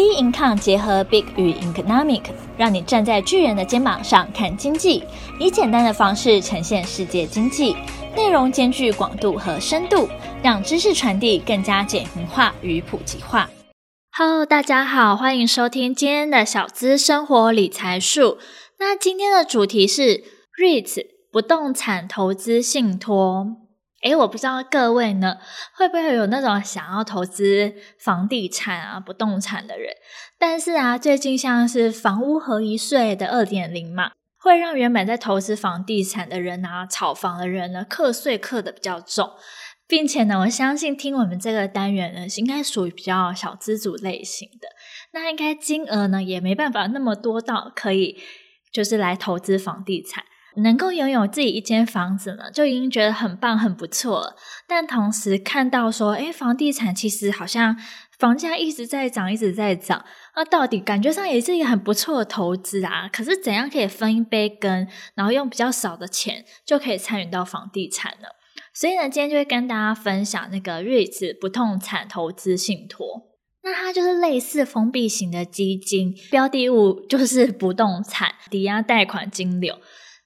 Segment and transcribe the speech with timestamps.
[0.00, 2.22] B Income 结合 Big 与 Economic，
[2.56, 5.04] 让你站在巨人的肩膀上看经济，
[5.38, 7.76] 以简单的方式呈现世界经济，
[8.16, 10.08] 内容兼具广度和深度，
[10.42, 13.50] 让知识传递更加简明化与普及化。
[14.16, 18.38] Hello，大家好，欢迎收听今天的小资生活理财树。
[18.78, 20.24] 那今天的主题是
[20.58, 23.48] REITs 不动产投资信托。
[24.02, 25.36] 诶，我不知道各位呢，
[25.74, 29.94] 会不会有那种想要投资房地产啊、不动产的人？
[30.38, 39.30] 但是啊，最近像是房屋合一税的二点零嘛，会让原本在投资房地产的人啊、炒房的人呢，课税课得比较重，
[39.86, 44.68] 并且呢，我相信听我们这个单元呢，应该属于比较小资主类型的，
[45.12, 48.18] 那应该金额呢，也没办法那么多到可以
[48.72, 50.24] 就是来投资房地产。
[50.62, 54.36] 能够拥有自己一间房子呢，就已经觉得很棒、很不错了。
[54.66, 57.76] 但同时看到说，诶，房地产其实好像
[58.18, 60.04] 房价一直在涨，一直在涨。
[60.36, 63.08] 那到底感觉上也是一个很不错的投资啊。
[63.12, 68.28] 可是怎样可以分一杯羹，然后用比较少的钱就可以参与到房地产呢？
[68.72, 73.26] 所以呢，今天就会跟大家分享那个 REITs 不动产投资信托。
[73.62, 79.78] 那它就是类似封闭型的基金，标的物就是不动产，抵押贷款金流。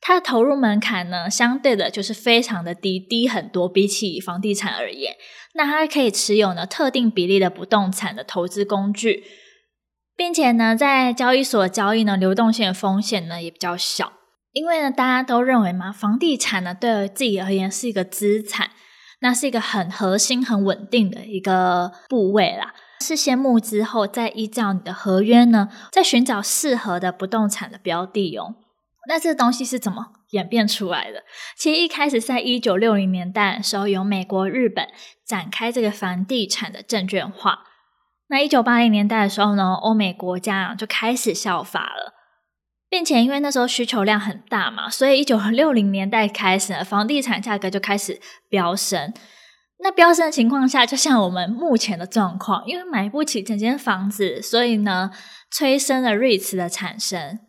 [0.00, 5.14] 它的投入门槛呢，相对的就是非常的低，低很多，比起房地产而言。
[5.54, 9.24] 那它可以持有呢特定比例的不动产的投资工具，
[10.16, 14.12] 并且呢，在交易所交易呢，流动性的风险呢也比较小。
[14.52, 18.70] 因为呢，大家都认为嘛，房地产呢对自己而言是一个资产，
[19.20, 22.74] 那是一个很核心、很稳定的一个部位啦。
[23.00, 28.54] 是先募资后，再依照你的合约呢，再寻找适合的不动产的标的哦。
[29.08, 31.24] 那这东西是怎么演变出来的？
[31.56, 34.88] 其实一开始在一九六零年代的时候，由美国、日本
[35.26, 37.60] 展开这个房地产的证券化。
[38.28, 42.14] 那一九八零年代的时候呢，欧美国家就开始效法了，
[42.88, 49.12] 并且因为那时候需求量很大嘛，所以一九六零年代开始呢，房地产价格就开始飙升。
[49.82, 55.10] 那飙升的情况下，就像我们目前的状况，因为买不起整间房子，所以呢，
[55.50, 57.40] 催生了 REITs 的产生。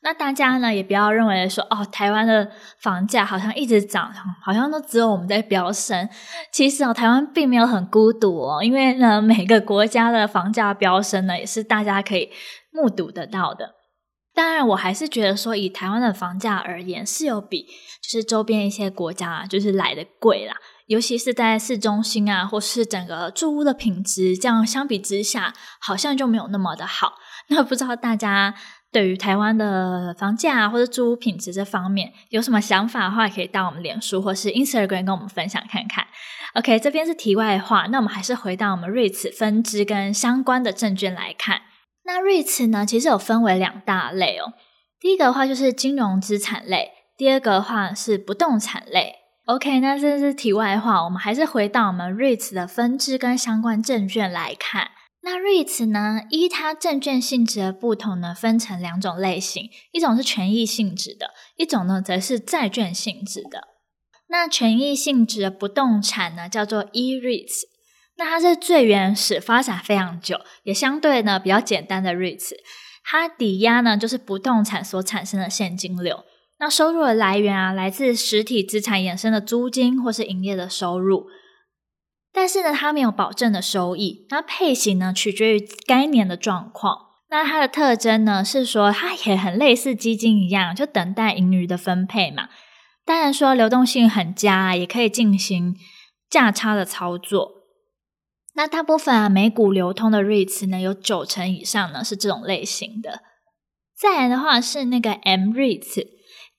[0.00, 2.48] 那大家呢，也不要认为说哦，台湾的
[2.80, 6.08] 房价好像一直涨，好像都只有我们在飙升。
[6.52, 12.30] 其实哦，台湾并没有很孤独哦，因为呢，每个国家的房价飙升呢，也是大家可以
[12.70, 13.74] 目睹得到的。
[14.32, 17.66] 当然，我还是觉得说，以台湾的房价而言，是有比
[18.00, 20.54] 就是周边一些国家就是来的贵啦，
[20.86, 27.14] 尤其是在市中心啊，或是整个住屋的品质，这样相比之下，好像就没有那么的好。
[27.48, 28.54] 那不知道大家。
[28.90, 36.06] 对于台湾的房价或者住屋品质这方面有什么想法的话，可以到我们脸书或是 Instagram 跟我们分享看看。
[36.54, 41.60] OK，这边是题外话，那我们还是回到我们 REITs 分支跟相关的证券来看。
[42.04, 44.54] 那 REITs 呢，其实有分为两大类哦。
[44.98, 49.16] 第一个的话就是金融资产类，第二个的话是不动产类。
[49.44, 54.90] OK，那这是题外话，我们还是回到我们 REITs 的分支跟相关证券来看。
[55.30, 63.68] 那 REITs 呢，依它证券性质的不同呢，分成两种类型，一种是权益性质的，一种呢则是债券性质的。
[64.28, 67.64] 那权益性质的不动产呢，叫做 E-REITs，
[68.16, 72.54] 那它是最原始、发展非常久，也相对呢比较简单的 REITs。
[73.04, 76.24] 它抵押呢就是不动产所产生的现金流，
[76.58, 81.26] 那收入的来源啊，来自实体资产衍生的租金或是营业的收入。
[82.48, 84.24] 但是呢，它没有保证的收益。
[84.30, 86.96] 那配型呢，取决于该年的状况。
[87.28, 92.48] 那它的特征呢，是说它也很类似基金一样，就等待盈余的分配嘛。
[93.04, 95.76] 当然说流动性很佳，也可以进行
[96.30, 97.50] 价差的操作。
[98.54, 103.20] 那大部分啊，美股流通的 REITs 呢，有九成以上呢是这种类型的。
[103.94, 106.06] 再来的话是那个 M-REITs。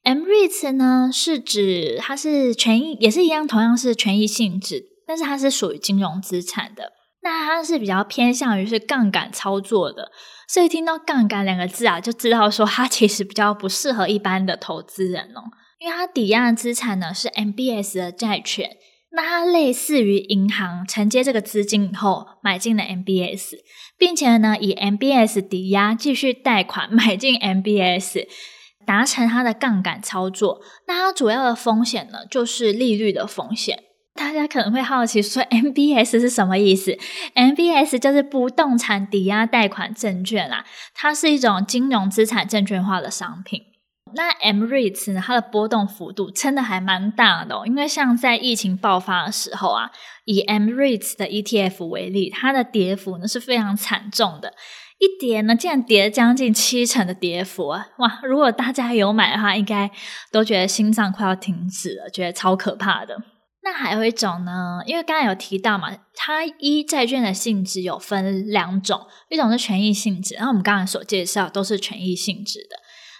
[0.04, 4.89] M-REITs 呢是指它是权益，也是一样，同样是权益性质。
[5.10, 6.94] 但是它是属于金融资产的，
[7.24, 10.12] 那它是比较偏向于是杠杆操作的，
[10.48, 18.78] 所以听到杠杆两个字啊，就知道说它其实比较不适合一般的投资人哦，因为它抵押的资产呢是 MBS 的债权，
[19.14, 23.56] 那它类似于银行承接这个资金以后买进了 MBS，
[23.98, 28.28] 并且呢以 MBS 抵押继续贷款买进 MBS，
[28.86, 30.62] 达成它的杠杆操作。
[30.86, 33.86] 那它主要的风险呢就是利率的风险。
[34.20, 36.92] 大家可能会好奇说，MBS 是什么意思
[37.36, 43.62] ？MBS 就是不动产抵押贷款证券啦，它是一种金融资产证券化的商品。
[44.14, 49.92] 那 M-REITs 呢，它的波动幅度真的还蛮大的哦，因为像在疫情爆发的时候啊，
[50.26, 54.54] 以 M-REITs 的 ETF 为例，它的跌幅呢是非常惨重的。
[54.98, 57.88] 一跌呢，竟然跌了将近七成的跌幅啊！
[58.00, 59.90] 哇，如果大家有买的话，应该
[60.30, 63.18] 都觉得心脏快要停止了，觉得超可怕的。
[63.62, 72.78] 那还有一种呢，因为刚才有提到嘛，它一债券的性质有分两种，一种是权益性质，然后我们刚才所介绍都是权益性质的。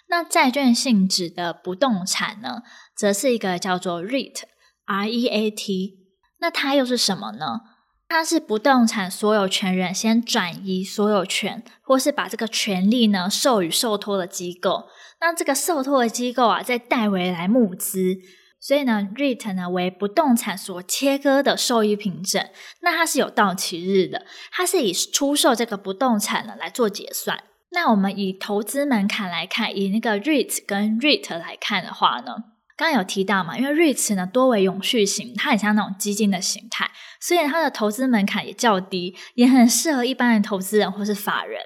[0.08, 2.64] 那债券性质的不动产呢，
[2.96, 6.00] 则是一个叫做 REIT，R-E-A-T。
[6.40, 7.60] 那它又是什么呢？
[8.08, 14.86] 它是不动产所有权人先转移所有权，或是把这个权利呢授予受托的机构。
[15.22, 18.18] 那这个受托的机构啊，再代为来募资。
[18.60, 22.46] 所以呢，REIT 呢为不动产所切割的受益凭证，
[22.82, 27.44] 那它是有到期日的，它是以出售这个不动产呢来做结算。
[27.72, 32.36] 那我们以投资门槛来看，以那个 REIT 跟 REIT 来看的话呢，
[32.76, 36.90] 刚有提到嘛，因为 REIT 呢多为永续型，它很像那种基金的形态，
[37.22, 41.62] 所以它的投资门槛也较低，也很适合一般的投资人或是法人，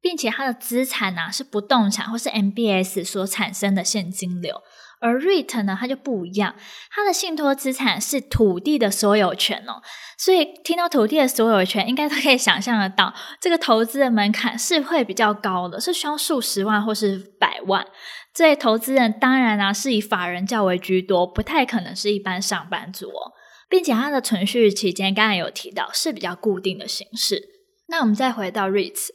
[0.00, 4.62] 并且它的资产呢是不动产或是 MBS 所产生的现金流。
[5.00, 6.56] 而 REIT 呢，它就不一样，
[6.90, 9.80] 它的信托资产是土地的所有权哦，
[10.18, 17.86] 所以听到土地的所有权，应该都可以想象得到，这个投资的门槛是会比较高的，是需要数十万或是百万。
[18.34, 23.32] 所以投资人当然啊，是以法人较为居多，不太可能是一般上班族哦，
[23.68, 27.40] 并且它的存续期间，刚才有提到是比较固定的形式。
[27.88, 29.08] 那我们再回到 REITs，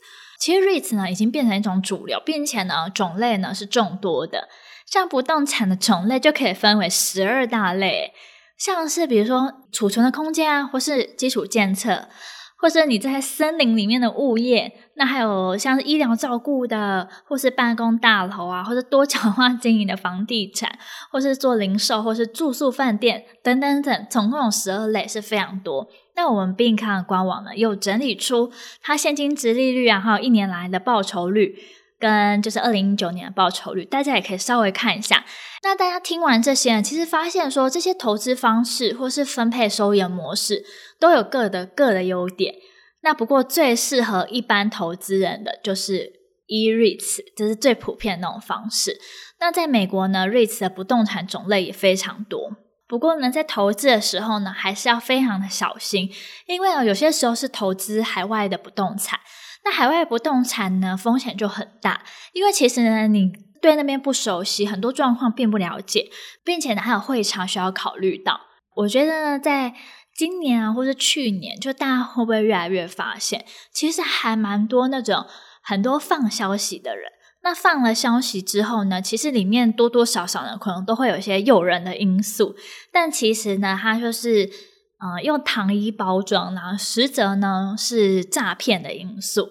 [0.43, 4.49] 其实 REITs 呢已经变成一种主流，并且呢种类呢是众多的。
[4.85, 8.11] 像不动产的种类就可以分为十二大类，
[8.57, 12.09] 像是比如说储存的空间啊，或是基础建设，
[12.63, 20.79] 或者你在森林里面的物业，那还有像是医疗照顾的，或是办公大楼啊，或是多角化经营的房地产，
[21.11, 25.89] 或是做零售，或是住宿饭店等等等，总共有十二类，是非常多。
[26.15, 28.49] 那我们必看的官网呢，又整理出
[28.81, 31.57] 它现金值利率啊，还有一年来的报酬率。
[32.03, 35.23] 跟就是二零一九年的报酬率，大家也可以稍微看一下。
[35.61, 40.65] 那大家听完这些，其实发现说这些投资方式或是分配收益的模式
[40.99, 42.55] 都有各的各的优点。
[43.03, 46.11] 那不过最适合一般投资人的就是
[46.47, 48.99] E-REITs，这是最普遍的那种方式。
[49.39, 52.51] 那在美国呢，REITs 的不动产种类也非常多。
[52.85, 56.09] 不过呢，在投资的时候呢，还是要非常的小心，
[56.47, 59.21] 因为呢，有些时候是投资海外的不动产。
[59.65, 63.31] 那海外不动产呢，风险就很大，因为其实呢，你
[63.61, 66.11] 对那边不熟悉，很多状况并不了解，
[66.43, 68.41] 并且呢，还有会场需要考虑到。
[68.75, 69.73] 我觉得呢，在
[70.13, 75.25] 今年啊，或是去年，就大家会不会越来越发现，其实还蛮多那种
[75.61, 77.11] 很多放消息的人。
[77.41, 82.55] 那放了消息之后呢，其实里面多多少少呢，可能都会有一些诱人的因素，
[82.91, 84.49] 但其实呢，它就是。
[85.03, 89.49] 呃，用糖衣包装，然后实则呢是诈骗的因素。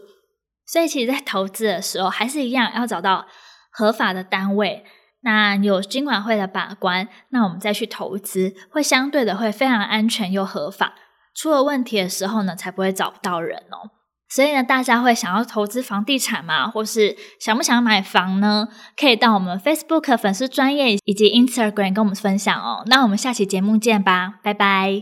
[0.66, 3.26] 所以，其实，在投资的时候，还是一样要找到
[3.70, 4.82] 合法的单位，
[5.20, 10.94] 那有金管会的把关，那我们再去投资，会相对的会非常安全又合法。
[11.34, 13.90] 出了问题的时候呢，才不会找不到人哦。
[14.30, 16.66] 所以呢，大家会想要投资房地产吗？
[16.66, 18.68] 或是想不想买房呢？
[18.96, 22.82] 可以到我们 Facebook 粉丝专业以及 Instagram 跟我们分享哦。
[22.86, 25.00] 那我们下期节目见吧，拜拜。